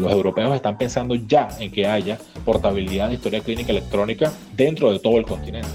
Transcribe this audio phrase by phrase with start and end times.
[0.00, 4.98] Los europeos están pensando ya en que haya portabilidad de historia clínica electrónica dentro de
[4.98, 5.68] todo el continente.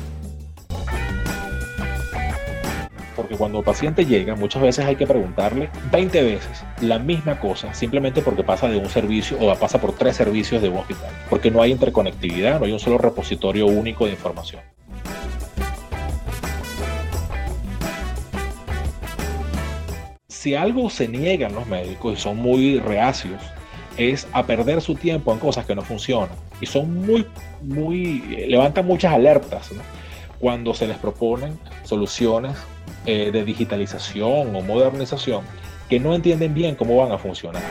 [3.15, 7.73] Porque cuando el paciente llega, muchas veces hay que preguntarle 20 veces la misma cosa,
[7.73, 11.11] simplemente porque pasa de un servicio o pasa por tres servicios de un hospital.
[11.29, 14.61] Porque no hay interconectividad, no hay un solo repositorio único de información.
[20.27, 23.41] Si algo se niegan los médicos y son muy reacios
[23.97, 26.29] es a perder su tiempo en cosas que no funcionan.
[26.61, 27.25] Y son muy,
[27.61, 29.69] muy, levantan muchas alertas
[30.39, 32.55] cuando se les proponen soluciones
[33.05, 35.43] eh, de digitalización o modernización
[35.89, 37.61] que no entienden bien cómo van a funcionar.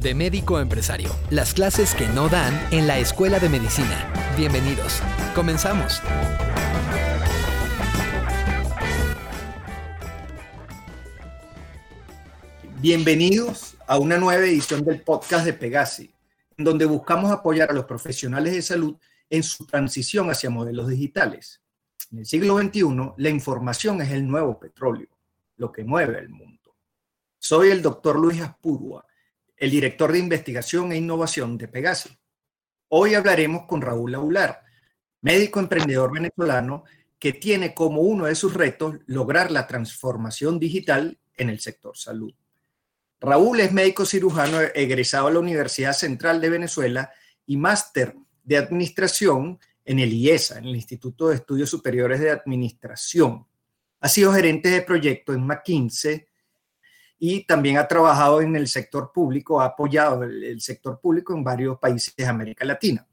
[0.00, 4.06] De médico a empresario, las clases que no dan en la escuela de medicina.
[4.36, 5.00] Bienvenidos.
[5.34, 6.02] Comenzamos.
[12.84, 16.12] Bienvenidos a una nueva edición del podcast de Pegasi,
[16.58, 18.96] en donde buscamos apoyar a los profesionales de salud
[19.30, 21.62] en su transición hacia modelos digitales.
[22.12, 25.08] En el siglo XXI, la información es el nuevo petróleo,
[25.56, 26.76] lo que mueve el mundo.
[27.38, 29.06] Soy el doctor Luis Aspurua,
[29.56, 32.10] el director de investigación e innovación de Pegasi.
[32.88, 34.60] Hoy hablaremos con Raúl Aular,
[35.22, 36.84] médico emprendedor venezolano
[37.18, 42.34] que tiene como uno de sus retos lograr la transformación digital en el sector salud.
[43.24, 47.10] Raúl es médico cirujano egresado a la Universidad Central de Venezuela
[47.46, 53.46] y máster de administración en el IESA, en el Instituto de Estudios Superiores de Administración.
[54.00, 56.26] Ha sido gerente de proyecto en McKinsey
[57.18, 61.78] y también ha trabajado en el sector público, ha apoyado el, sector público en varios
[61.78, 63.06] países de América Latina.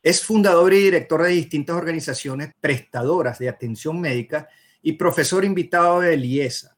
[0.00, 4.48] Es fundador y director de distintas organizaciones prestadoras de atención médica
[4.80, 6.74] y profesor invitado del IESA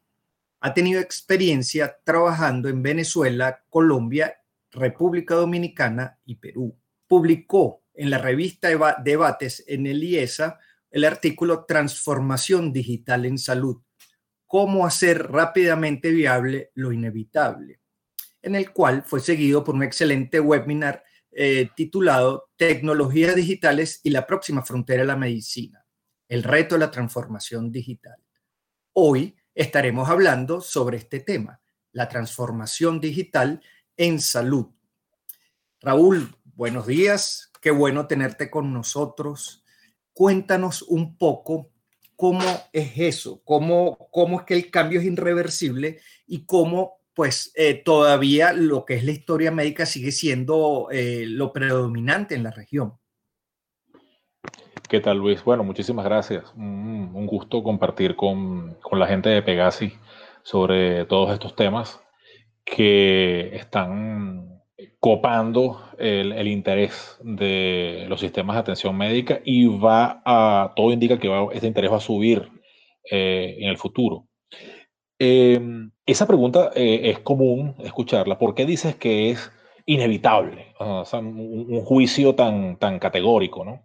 [0.59, 4.35] ha tenido experiencia trabajando en Venezuela, Colombia,
[4.71, 6.77] República Dominicana y Perú.
[7.07, 8.69] Publicó en la revista
[9.03, 10.59] Debates en el IESA
[10.89, 13.81] el artículo Transformación Digital en Salud,
[14.45, 17.81] cómo hacer rápidamente viable lo inevitable,
[18.41, 24.25] en el cual fue seguido por un excelente webinar eh, titulado Tecnologías Digitales y la
[24.25, 25.85] próxima frontera de la medicina,
[26.27, 28.17] el reto de la transformación digital.
[28.93, 31.59] Hoy estaremos hablando sobre este tema,
[31.91, 33.59] la transformación digital
[33.97, 34.67] en salud.
[35.81, 39.63] Raúl, buenos días, qué bueno tenerte con nosotros.
[40.13, 41.71] Cuéntanos un poco
[42.15, 47.81] cómo es eso, cómo, cómo es que el cambio es irreversible y cómo pues eh,
[47.83, 52.93] todavía lo que es la historia médica sigue siendo eh, lo predominante en la región.
[54.81, 55.43] ¿Qué tal, Luis?
[55.43, 56.53] Bueno, muchísimas gracias.
[56.55, 59.93] Un, gusto compartir con, la gente de Pegasi
[60.43, 61.99] sobre todos estos temas
[62.63, 64.61] que están
[64.99, 71.49] copando el, interés de los sistemas de atención médica y va a, todo indica que
[71.53, 72.49] este interés va a subir
[73.11, 74.27] eh, en el futuro.
[75.19, 78.37] Em, esa pregunta eh, es común escucharla.
[78.37, 79.51] ¿Por qué dices que es
[79.85, 80.73] inevitable?
[80.79, 83.83] O sea, un, un, juicio tan, tan categórico, ¿no?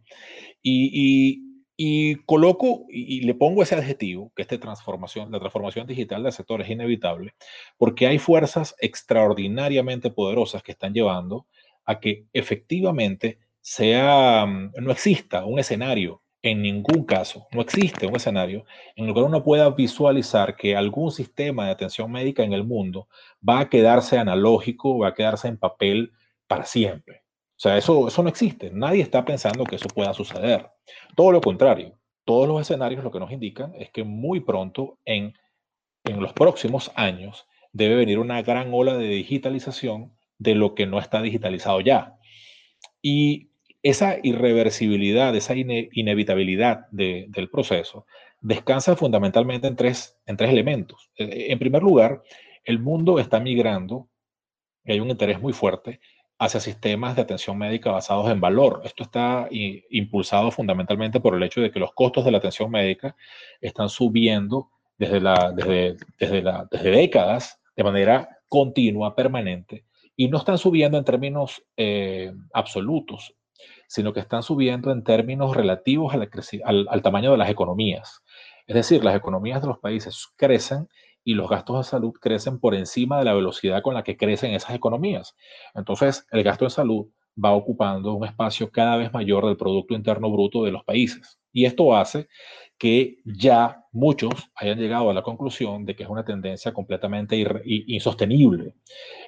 [0.62, 6.62] Y, coloco y, le pongo ese adjetivo, que esta transformación, la transformación digital del sector
[6.62, 7.34] es inevitable,
[7.76, 11.46] porque hay fuerzas extraordinariamente poderosas que están llevando
[11.84, 18.16] a que efectivamente sea, mm, no exista un escenario en ningún caso, no existe un
[18.16, 18.64] escenario
[18.96, 23.08] en el que uno pueda visualizar que algún sistema de atención médica en el mundo
[23.48, 26.12] va a quedarse analógico, va a quedarse en papel
[26.48, 27.21] para siempre.
[27.62, 28.72] O sea, eso, eso no existe.
[28.72, 30.68] Nadie está pensando que eso pueda suceder.
[31.14, 31.96] Todo lo contrario.
[32.24, 35.34] Todos los escenarios lo que nos indican es que muy pronto, en,
[36.02, 40.98] en los próximos años, debe venir una gran ola de digitalización de lo que no
[40.98, 42.16] está digitalizado ya.
[43.00, 43.50] Y
[43.84, 48.06] esa irreversibilidad, esa inevitabilidad del proceso
[48.40, 51.12] descansa fundamentalmente en tres, en tres elementos.
[51.14, 52.24] En primer lugar,
[52.64, 54.08] el mundo está migrando,
[54.84, 56.00] y hay un interés muy fuerte
[56.38, 58.82] hacia sistemas de atención médica basados en valor.
[58.84, 63.14] Esto está impulsado fundamentalmente por el hecho de que los costos de la atención médica
[63.60, 69.84] están subiendo desde, la, desde, desde, la, desde décadas de manera continua, permanente,
[70.16, 73.34] y no están subiendo en términos eh, absolutos,
[73.86, 78.22] sino que están subiendo en términos relativos al, al tamaño de las economías.
[78.66, 80.88] Es decir, las economías de los países crecen
[81.24, 84.54] y los gastos de salud crecen por encima de la velocidad con la que crecen
[84.54, 85.36] esas economías.
[85.74, 87.06] Entonces, el gasto de salud
[87.42, 91.38] va ocupando un espacio cada vez mayor del Producto Interno Bruto de los países.
[91.52, 92.28] Y esto hace
[92.78, 97.36] que ya muchos hayan llegado a la conclusión de que es una tendencia completamente
[97.86, 98.74] insostenible.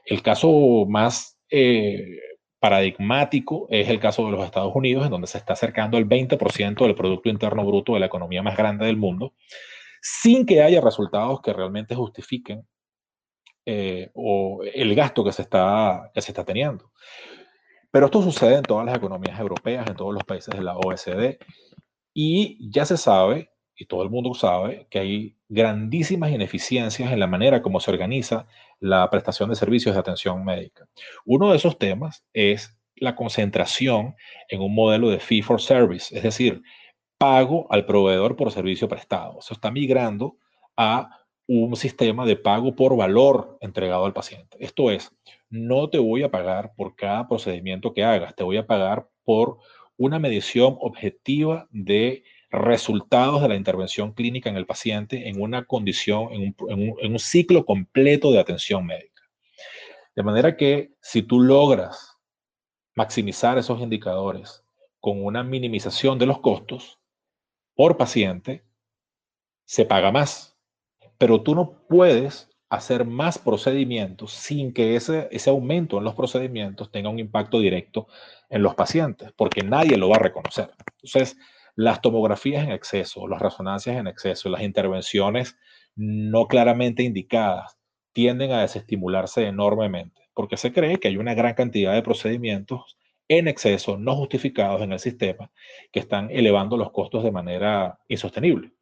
[0.04, 2.18] El caso más eh,
[2.58, 6.84] paradigmático es el caso de los Estados Unidos, en donde se está acercando el 20%
[6.84, 9.34] del Producto Interno Bruto de la economía más grande del mundo,
[10.06, 12.66] sin que haya resultados que realmente justifiquen
[13.64, 16.92] eh, o el gasto que se, está, que se está teniendo.
[17.90, 21.38] Pero esto sucede en todas las economías europeas, en todos los países de la OECD,
[22.12, 27.26] y ya se sabe, y todo el mundo sabe, que hay grandísimas ineficiencias en la
[27.26, 28.46] manera como se organiza
[28.80, 30.86] la prestación de servicios de atención médica.
[31.24, 34.16] Uno de esos temas es la concentración
[34.50, 36.62] en un modelo de fee for service, es decir,
[37.18, 39.38] pago al proveedor por servicio prestado.
[39.38, 40.36] Eso está migrando
[40.76, 44.56] a un sistema de pago por valor entregado al paciente.
[44.60, 45.12] Esto es,
[45.50, 49.58] no te voy a pagar por cada procedimiento que hagas, te voy a pagar por
[49.96, 56.28] una medición objetiva de resultados de la intervención clínica en el paciente en una condición,
[56.32, 59.22] en un, ciclo completo de atención médica.
[60.14, 62.16] De manera que si tú logras
[62.94, 64.64] maximizar esos indicadores
[65.00, 66.98] con una minimización de los costos
[67.74, 68.64] por paciente,
[69.64, 70.56] se paga más.
[71.18, 76.90] Pero tú no puedes hacer más procedimientos sin que ese, ese aumento en los procedimientos
[76.90, 78.08] tenga un impacto directo
[78.48, 80.70] en los pacientes, porque nadie lo va a reconocer.
[81.02, 81.36] Entonces,
[81.76, 85.56] las tomografías en exceso, las resonancias en exceso, las intervenciones
[85.96, 87.78] no claramente indicadas
[88.12, 92.96] tienden a desestimularse enormemente, porque se cree que hay una gran cantidad de procedimientos
[93.28, 95.50] en exceso, no justificados en el sistema,
[95.90, 98.72] que están elevando los costos de manera insostenible.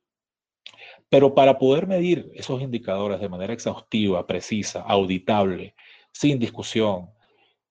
[1.09, 5.75] Pero para poder medir esos indicadores de manera exhaustiva, precisa, auditable,
[6.13, 7.11] sin discusión,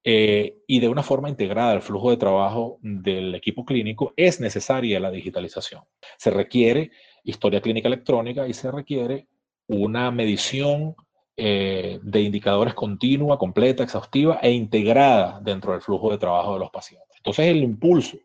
[0.03, 4.99] eh, y de una forma integrada al flujo de trabajo del equipo clínico, es necesaria
[4.99, 5.83] la digitalización.
[6.17, 6.91] Se requiere
[7.23, 9.27] historia clínica electrónica y se requiere
[9.67, 10.95] una medición
[11.37, 16.69] eh, de indicadores continua, completa, exhaustiva e integrada dentro del flujo de trabajo de los
[16.69, 17.17] pacientes.
[17.17, 18.17] Entonces, el impulso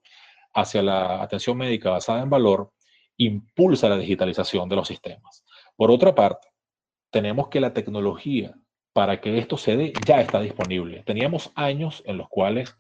[0.55, 2.73] hacia la atención médica basada en valor
[3.19, 5.45] impulsa la digitalización de los sistemas.
[5.77, 6.49] Por otra parte,
[7.11, 8.55] tenemos que la tecnología
[8.93, 11.03] para que esto se dé ya está disponible.
[11.05, 12.77] Teníamos años en los cuales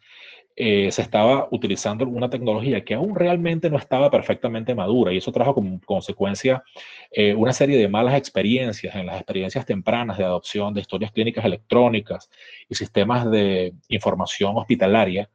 [0.58, 5.30] eh, se estaba utilizando una tecnología que aún realmente no estaba perfectamente madura y eso
[5.30, 6.64] trajo como consecuencia
[7.10, 11.44] eh, una serie de malas experiencias en las experiencias tempranas de adopción de historias clínicas
[11.44, 12.30] electrónicas
[12.70, 15.28] y sistemas de información hospitalaria.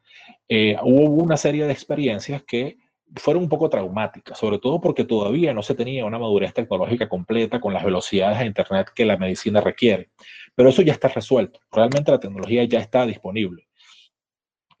[0.48, 2.78] Eh, hubo una serie de experiencias que
[3.14, 7.60] fueron un poco traumáticas, sobre todo porque todavía no se tenía una madurez tecnológica completa
[7.60, 10.10] con las velocidades de Internet que la medicina requiere.
[10.56, 11.60] Pero eso ya está resuelto.
[11.70, 13.68] Realmente la tecnología ya está disponible.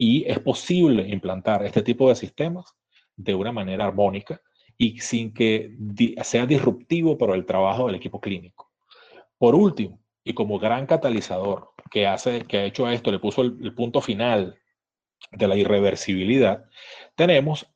[0.04, 2.74] Y es posible implantar este tipo de sistemas
[3.14, 4.42] de una manera armónica
[4.76, 5.76] y sin que
[6.24, 8.72] sea disruptivo para el trabajo del equipo clínico.
[9.38, 13.74] Por último, y como gran catalizador que, hace, que ha hecho esto, le puso el
[13.76, 14.58] punto final
[15.30, 16.64] de la irreversibilidad,
[17.14, 17.68] tenemos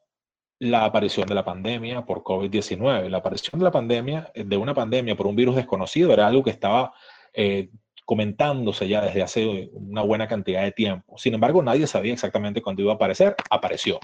[0.59, 3.09] la aparición de la pandemia por COVID-19.
[3.09, 6.51] La aparición de la pandemia, de una pandemia por un virus desconocido, era algo que
[6.51, 6.93] estaba
[7.33, 7.71] eh,
[8.07, 11.19] comentándose ya desde hace una buena cantidad de tiempo.
[11.19, 13.35] Sin embargo, nadie sabía exactamente cuándo iba a aparecer.
[13.51, 13.99] Apareció.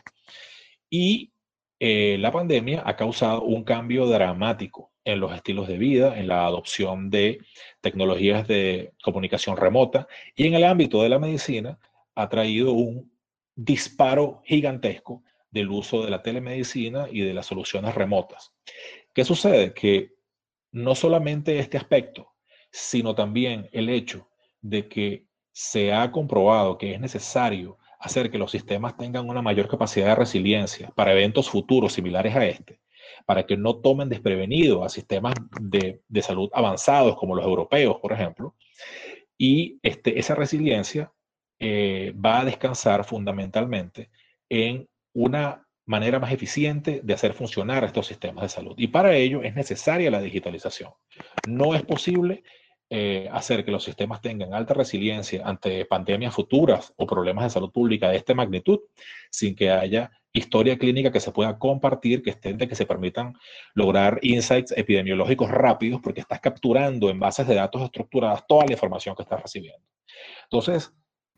[0.91, 1.33] Y
[1.81, 6.47] eh, la pandemia ha causado un cambio dramático en los estilos de vida, en la
[6.47, 7.39] adopción de
[7.81, 11.79] tecnologías de comunicación remota y en el ámbito de la medicina
[12.15, 13.13] ha traído un
[13.55, 18.53] disparo gigantesco del uso de la telemedicina y de las soluciones remotas.
[19.13, 19.75] ¿Qué sucede?
[19.75, 20.13] Que
[20.73, 22.32] no solamente este aspecto,
[22.73, 24.29] sino también el hecho
[24.61, 29.69] de que se ha comprobado que es necesario hacer que los sistemas tengan una mayor
[29.69, 32.81] capacidad de resiliencia para eventos futuros similares a este,
[33.27, 38.57] para que no tomen desprevenido a sistemas de, salud avanzados como los europeos, por ejemplo.
[39.39, 41.13] Y este, esa resiliencia
[41.61, 44.11] eh, va a descansar fundamentalmente
[44.49, 48.75] en una manera más eficiente de hacer funcionar estos sistemas de salud.
[48.79, 50.91] Y para ello es necesaria la digitalización.
[51.47, 52.43] No es posible
[52.95, 57.73] eh, hacer que los sistemas tengan alta resiliencia ante pandemias futuras o problemas de salud
[57.73, 58.81] pública de esta magnitud
[59.31, 63.33] sin que haya historia clínica que se pueda compartir, que estén que se permitan
[63.73, 69.17] lograr insights epidemiológicos rápidos porque estás capturando en bases de datos estructuradas toda la información
[69.17, 69.87] que estás recibiendo.
[70.45, 70.93] Entonces,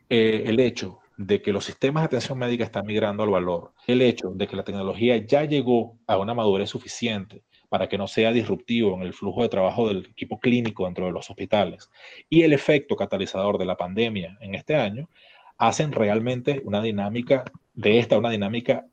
[0.08, 4.02] eh, el hecho de que los sistemas de atención médica están migrando al valor, el
[4.02, 8.30] hecho de que la tecnología ya llegó a una madurez suficiente para que no sea
[8.30, 11.90] disruptivo en el flujo de trabajo del equipo clínico dentro de los hospitales
[12.30, 15.10] y el efecto catalizador de la pandemia en este año,
[15.58, 18.86] hacen realmente una dinámica de esta, una dinámica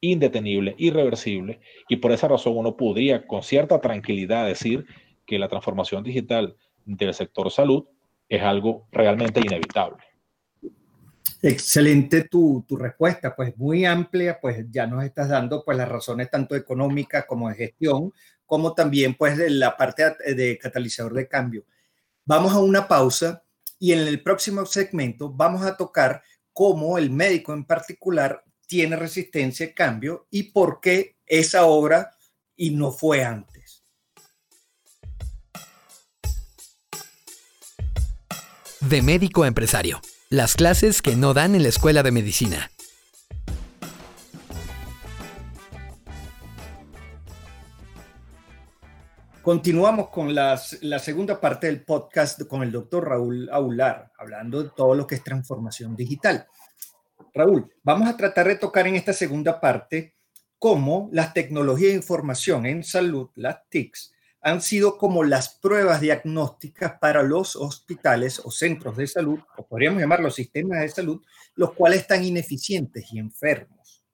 [0.00, 1.58] indetenible, irreversible,
[1.88, 4.86] y por esa razón uno podría con cierta tranquilidad decir
[5.26, 7.86] que la transformación digital del sector salud
[8.28, 10.04] es algo realmente inevitable.
[11.42, 16.30] Excelente tu, tu, respuesta, pues muy amplia, pues ya nos estás dando pues las razones
[16.30, 18.12] tanto económicas como de gestión,
[18.44, 21.64] como también pues la parte de catalizador de cambio.
[22.24, 23.42] Vamos a una pausa
[23.78, 29.66] y en el próximo segmento vamos a tocar cómo el médico en particular tiene resistencia
[29.66, 32.10] a cambio y por qué esa obra
[32.56, 33.84] y no fue antes.
[38.80, 40.00] De médico a empresario.
[40.28, 42.72] Las clases que no dan en la escuela de medicina.
[49.40, 54.96] Continuamos con la segunda parte del podcast con el doctor Raúl Aular, hablando de todo
[54.96, 56.48] lo que es transformación digital.
[57.32, 60.16] Raúl, vamos a tratar de tocar en esta segunda parte
[60.58, 64.12] cómo las tecnologías de información en salud, las TICs,
[64.46, 70.00] han sido como las pruebas diagnósticas para los hospitales o centros de salud, o podríamos
[70.00, 71.20] llamarlos sistemas de salud,
[71.56, 74.04] los cuales están ineficientes y enfermos.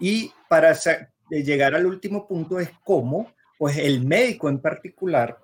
[0.00, 0.76] Y para
[1.30, 5.38] llegar al último punto es cómo pues el médico en particular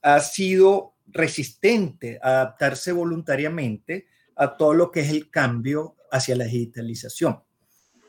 [0.00, 6.44] ha sido resistente a adaptarse voluntariamente a todo lo que es el cambio hacia la
[6.44, 7.42] digitalización.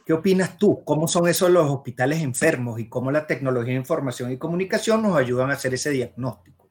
[0.05, 0.83] ¿Qué opinas tú?
[0.83, 5.15] ¿Cómo son esos los hospitales enfermos y cómo la tecnología de información y comunicación nos
[5.15, 6.69] ayudan a hacer ese diagnóstico?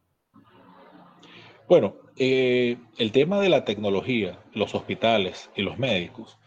[1.67, 6.39] Bueno, eh, el tema de la tecnología, los hospitales y los médicos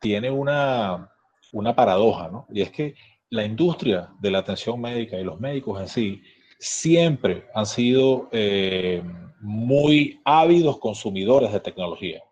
[0.00, 1.10] tiene una,
[1.52, 2.46] una paradoja, ¿no?
[2.50, 2.94] Y es que
[3.28, 6.22] la industria de la atención médica y los médicos en sí
[6.58, 9.02] siempre han sido eh,
[9.40, 12.22] muy ávidos consumidores de tecnología.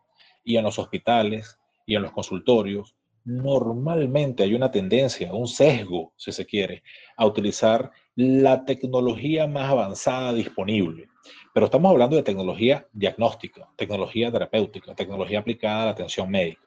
[0.45, 2.95] Y en los hospitales y en los consultorios,
[3.29, 6.83] normalmente hay una tendencia, un sesgo, si se quiere,
[7.17, 11.09] a utilizar la tecnología más avanzada disponible.
[11.53, 16.63] Pero estamos hablando de tecnología diagnóstica, tecnología terapéutica, tecnología aplicada a la atención médica.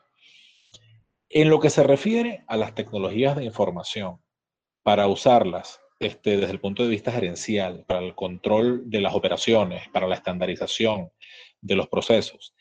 [1.30, 4.20] En lo que se refiere a las tecnologías de información,
[4.84, 9.88] para usarlas este, desde el punto de vista gerencial, para el control de las operaciones,
[9.90, 11.12] para la estandarización
[11.62, 12.56] de los procesos,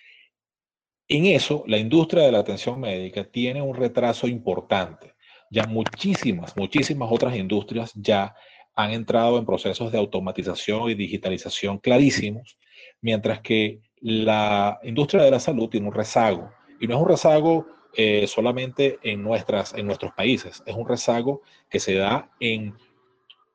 [1.10, 5.12] en eso la industria de la atención médica tiene un retraso importante.
[5.50, 8.32] Ya muchísimas, muchísimas otras industrias ya
[8.76, 12.56] han entrado en procesos de automatización y digitalización clarísimos,
[13.00, 16.52] mientras que la industria de la salud tiene un rezago.
[16.80, 21.42] Y no es un rezago eh, solamente en, nuestras, en nuestros países, es un rezago
[21.68, 22.72] que se da en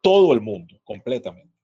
[0.02, 1.56] todo el mundo completamente.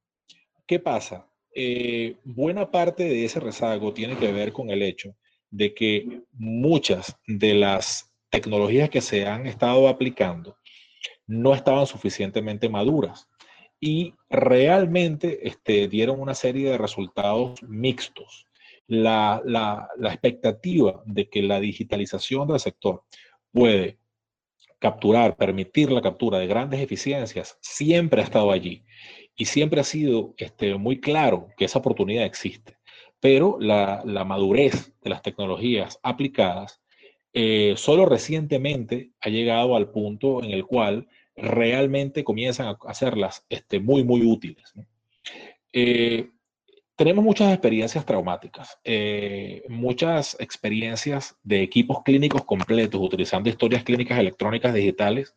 [0.65, 1.27] ¿Qué pasa?
[1.53, 5.13] Eh, buena parte de ese rezago tiene que ver con el hecho
[5.51, 10.58] de que muchas de las tecnologías que se han estado aplicando
[11.27, 13.27] no estaban suficientemente maduras
[13.79, 18.48] y realmente este, dieron una serie de resultados mixtos
[18.91, 23.03] la, la, expectativa de que la digitalización del sector
[23.51, 24.00] puede
[24.79, 28.84] capturar, permitir la captura de grandes eficiencias, siempre ha estado allí
[29.36, 32.75] y siempre ha sido este, muy claro que esa oportunidad existe.
[33.22, 36.82] Pero la, la madurez de las tecnologías aplicadas
[37.34, 43.80] eh, solo recientemente ha llegado al punto en el cual realmente comienzan a hacerlas este,
[43.80, 44.74] muy, muy útiles.
[45.72, 46.30] Eh,
[46.98, 54.74] tenemos muchas experiencias traumáticas, eh, muchas experiencias de equipos clínicos completos utilizando historias clínicas electrónicas
[54.74, 55.34] digitales.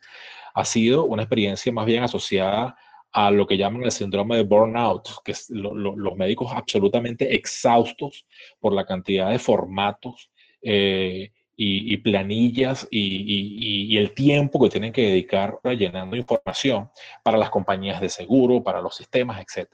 [0.52, 2.76] Ha sido una experiencia más bien asociada
[3.14, 8.26] a lo que llaman el síndrome de burnout, que es los médicos absolutamente exhaustos
[8.58, 15.60] por la cantidad de formatos eh, y, planillas y, el tiempo que tienen que dedicar
[15.62, 16.90] llenando información
[17.22, 19.70] para las compañías de seguro, para los sistemas, etc.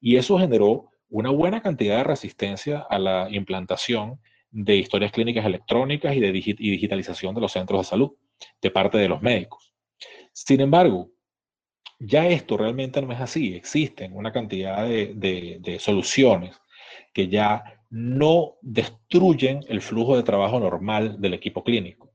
[0.00, 4.20] Y eso generó una buena cantidad de resistencia a la implantación
[4.52, 8.12] de historias clínicas electrónicas y de digitalización de los centros de salud
[8.62, 9.74] de parte de los médicos.
[10.32, 11.10] Sin embargo,
[11.98, 13.54] ya esto realmente no es así.
[13.54, 16.60] Existen una cantidad de, soluciones
[17.12, 22.12] que ya no destruyen el flujo de trabajo normal del equipo clínico.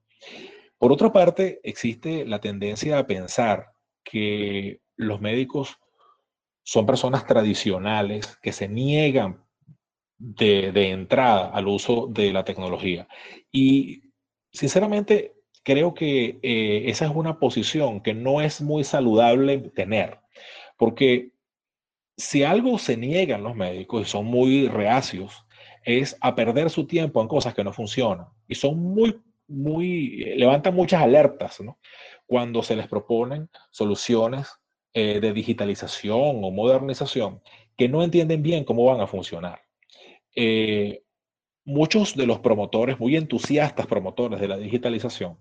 [0.77, 3.71] Por otra parte, existe la tendencia a pensar
[4.03, 5.77] que los médicos
[6.63, 9.43] son personas tradicionales que se niegan
[10.17, 13.07] de, entrada al uso de la tecnología.
[13.51, 14.03] Y
[14.51, 20.19] sinceramente creo que eh, esa es una posición que no es muy saludable tener,
[20.77, 21.31] porque
[22.17, 25.45] si algo se niegan los médicos y son muy reacios,
[25.83, 28.27] es a perder su tiempo en cosas que no funcionan.
[28.47, 29.19] Y son muy
[29.51, 31.59] muy, levantan muchas alertas.
[32.25, 34.49] Cuando se les proponen soluciones
[34.93, 37.41] eh, de digitalización o modernización
[37.77, 39.61] que no entienden bien cómo van a funcionar.
[40.35, 41.03] Eh,
[41.65, 45.37] muchos de los promotores, muy entusiastas promotores de la digitalización,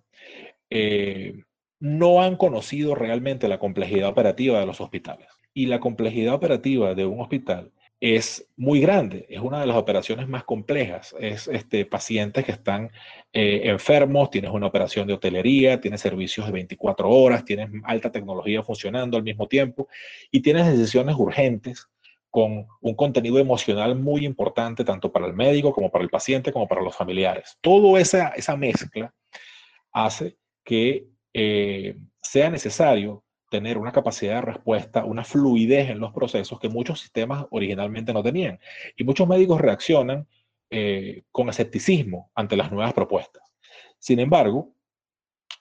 [0.70, 1.42] eh,
[1.80, 5.28] no han conocido realmente la complejidad operativa de los hospitales.
[5.54, 10.26] Y la complejidad operativa de un hospital es muy grande, es una de las operaciones
[10.26, 11.14] más complejas.
[11.20, 12.90] Es este, pacientes que están
[13.32, 18.62] eh, enfermos, tienes una operación de hotelería, tienes servicios de 24 horas, tienes alta tecnología
[18.62, 19.88] funcionando al mismo tiempo
[20.30, 21.88] y tienes decisiones urgentes
[22.30, 26.68] con un contenido emocional muy importante tanto para el médico como para el paciente como
[26.68, 27.58] para los familiares.
[27.60, 29.12] Toda esa, esa mezcla
[29.92, 36.60] hace que eh, sea necesario tener una capacidad de respuesta, una fluidez en los procesos
[36.60, 38.60] que muchos sistemas originalmente no tenían.
[38.96, 40.26] Y muchos médicos reaccionan
[40.70, 43.42] eh, con escepticismo ante las nuevas propuestas.
[43.98, 44.72] Sin embargo,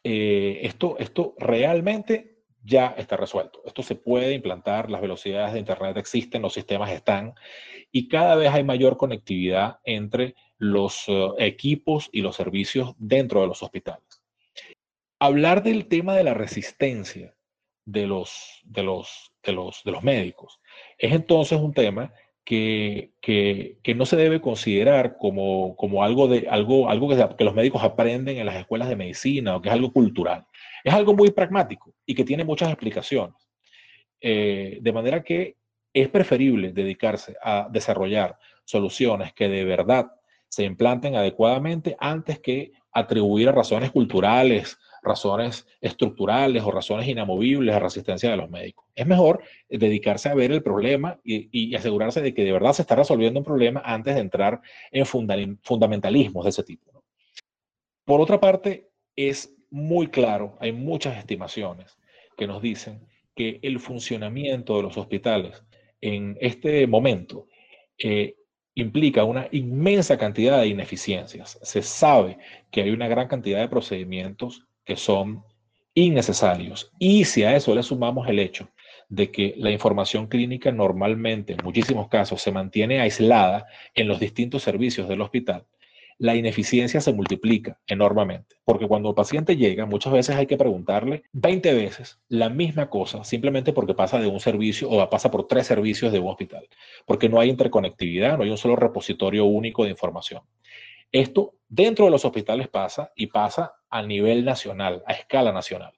[0.03, 2.38] eh, esto, esto realmente
[2.69, 3.61] ya está resuelto.
[3.65, 7.33] Esto se puede implantar, las velocidades de Internet existen, los sistemas están
[7.91, 13.47] y cada vez hay mayor conectividad entre los eh, equipos y los servicios dentro de
[13.47, 14.21] los hospitales.
[15.19, 17.35] Hablar del tema de la resistencia
[17.85, 20.59] de los, de los, de los, de los médicos.
[20.97, 22.13] Es entonces un tema
[22.45, 27.43] que, que, que, no se debe considerar como, como algo, de, algo, algo que, que,
[27.43, 30.45] los médicos aprenden en las escuelas de medicina o que es algo cultural.
[30.83, 33.49] Es algo muy pragmático y que tiene muchas explicaciones.
[34.21, 35.55] Eh, de manera que
[35.93, 40.11] es preferible dedicarse a desarrollar soluciones que de verdad
[40.47, 47.79] se implanten adecuadamente antes que atribuir a razones culturales razones estructurales o razones inamovibles a
[47.79, 48.85] resistencia de los médicos.
[48.95, 52.95] Es mejor dedicarse a ver el problema y, asegurarse de que de verdad se está
[52.95, 57.03] resolviendo un problema antes de entrar en fundamentalismos de ese tipo.
[58.05, 61.97] Por otra parte, es muy claro, hay muchas estimaciones
[62.37, 63.01] que nos dicen
[63.35, 65.63] que el funcionamiento de los hospitales
[66.01, 67.47] en este momento
[67.97, 68.35] eh,
[68.75, 71.59] implica una inmensa cantidad de ineficiencias.
[71.61, 72.37] Se sabe
[72.71, 75.43] que hay una gran cantidad de procedimientos que son
[75.93, 76.91] innecesarios.
[76.97, 78.69] Y si a eso le sumamos el hecho
[79.09, 84.63] de que la información clínica normalmente, en muchísimos casos, se mantiene aislada en los distintos
[84.63, 85.65] servicios del hospital,
[86.19, 88.57] la ineficiencia se multiplica enormemente.
[88.65, 93.23] Porque cuando el paciente llega, muchas veces hay que preguntarle 20 veces la misma cosa,
[93.23, 96.67] simplemente porque pasa de un servicio o pasa por tres servicios de un hospital.
[97.05, 100.41] Porque no hay interconectividad, no hay un solo repositorio único de información.
[101.11, 105.93] Esto dentro de los hospitales pasa y pasa a nivel nacional, a escala nacional,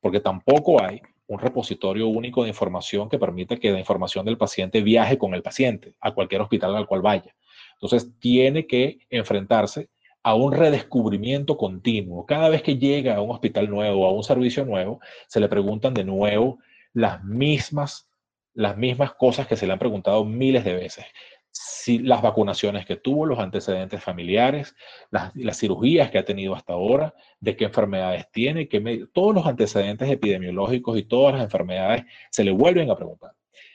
[0.00, 4.82] porque tampoco hay un repositorio único de información que permita que la información del paciente
[4.82, 7.34] viaje con el paciente a cualquier hospital al cual vaya.
[7.82, 9.90] Entonces, tiene que enfrentarse
[10.22, 12.24] a un redescubrimiento continuo.
[12.24, 15.92] Cada vez que llega a un hospital nuevo, a un servicio nuevo, se le preguntan
[15.92, 16.58] de nuevo
[16.92, 18.08] las mismas,
[18.54, 21.04] las mismas cosas que se le han preguntado miles de veces
[21.52, 24.74] si las vacunaciones que tuvo, los antecedentes familiares,
[25.10, 30.10] las, cirugías que ha tenido hasta ahora, de qué enfermedades tiene, que todos los antecedentes
[30.10, 33.32] epidemiológicos y todas las enfermedades se le vuelven a preguntar.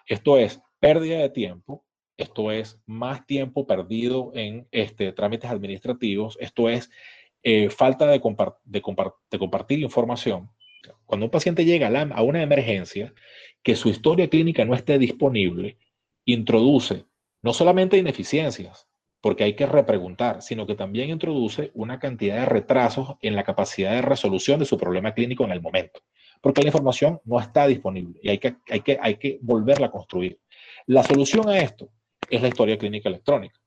[0.08, 1.86] Esto es pérdida de tiempo,
[2.18, 6.90] esto es más tiempo perdido en este, trámites administrativos, esto es
[7.44, 8.20] eh, falta de,
[8.66, 8.84] de,
[9.32, 10.50] de, compartir información.
[11.06, 13.14] Cuando un paciente llega a, a una emergencia,
[13.64, 15.78] que su historia clínica no esté disponible,
[16.26, 17.06] introduce
[17.42, 18.88] no solamente ineficiencias,
[19.22, 23.92] porque hay que repreguntar, sino que también introduce una cantidad de retrasos en la capacidad
[23.92, 26.02] de resolución de su problema clínico en el momento,
[26.42, 29.92] porque la información no está disponible y hay que, hay que, hay que volverla a
[29.92, 30.40] construir.
[30.86, 31.90] La solución a esto
[32.30, 33.60] es la historia clínica electrónica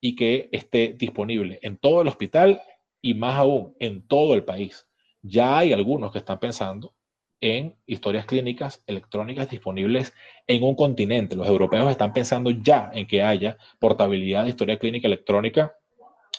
[0.00, 2.60] y que esté disponible en todo el hospital
[3.02, 4.86] y más aún en todo el país.
[5.22, 6.94] Ya hay algunos que están pensando
[7.40, 10.12] en historias clínicas electrónicas disponibles
[10.46, 11.36] en un continente.
[11.36, 15.74] Los europeos están pensando ya en que haya portabilidad de historia clínica electrónica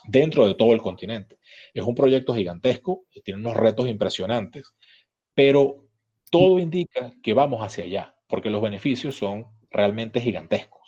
[0.08, 1.38] dentro de todo el continente.
[1.74, 4.74] Es un proyecto gigantesco, tiene unos retos impresionantes,
[5.34, 5.86] pero
[6.30, 10.79] todo indica que vamos hacia allá, porque los beneficios son realmente gigantescos.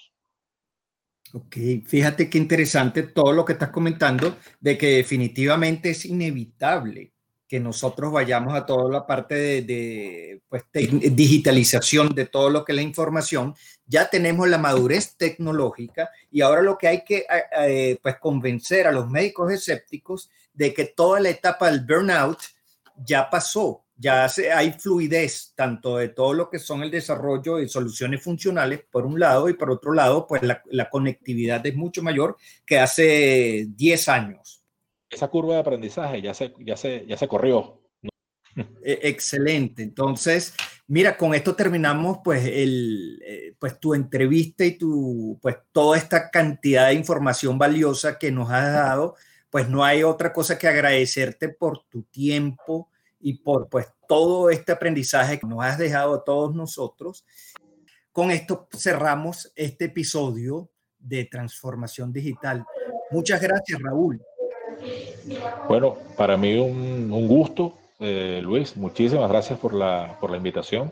[1.34, 7.14] Ok, fíjate qué interesante todo lo que estás comentando, de que definitivamente es inevitable
[7.48, 12.78] que nosotros vayamos a toda la parte de, pues, digitalización de todo lo que es
[12.78, 13.54] la información,
[13.86, 17.26] ya tenemos la madurez tecnológica y ahora lo que hay que
[17.60, 22.40] eh, pues, convencer a los médicos escépticos de que toda la etapa del burnout
[22.96, 28.24] ya pasó, ya hay fluidez tanto de todo lo que son el desarrollo de soluciones
[28.24, 32.36] funcionales por un lado y por otro lado, pues la, la conectividad es mucho mayor
[32.66, 34.62] que hace 10 años
[35.12, 37.82] esa curva de aprendizaje ya se, ya se, ya se corrió.
[38.84, 39.84] E, excelente.
[39.84, 40.54] Entonces,
[40.88, 46.30] mira, con esto terminamos pues, el, eh, pues tu entrevista y tu, pues toda esta
[46.30, 49.16] cantidad de información valiosa que nos has dado.
[49.50, 52.90] Pues no hay otra cosa que agradecerte por tu tiempo
[53.22, 57.26] y por pues todo este aprendizaje que nos has dejado a todos nosotros.
[58.12, 62.66] Con esto cerramos este episodio de transformación digital.
[63.12, 64.22] Muchas gracias, Raúl.
[65.68, 70.92] Bueno, para mí un, un gusto eh, Luis, muchísimas gracias por la, por la invitación.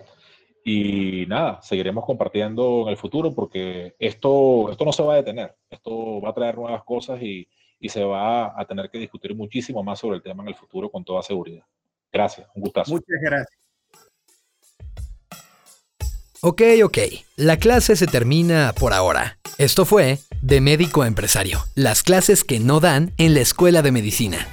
[0.63, 5.55] Y nada, seguiremos compartiendo en el futuro porque esto, esto no se va a detener.
[5.71, 7.47] Esto va a traer nuevas cosas y,
[7.79, 10.91] y se va a tener que discutir muchísimo más sobre el tema en el futuro
[10.91, 11.63] con toda seguridad.
[12.11, 12.91] Gracias, un gustazo.
[12.91, 13.59] Muchas gracias.
[16.41, 16.97] Ok, ok,
[17.35, 19.39] la clase se termina por ahora.
[19.57, 23.91] Esto fue De Médico a Empresario, las clases que no dan en la Escuela de
[23.91, 24.47] Medicina.